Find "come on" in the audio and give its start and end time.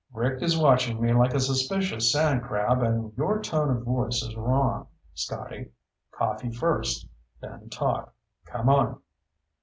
8.47-8.99